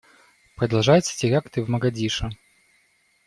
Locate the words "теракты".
1.15-1.61